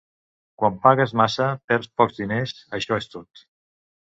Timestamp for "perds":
1.73-1.91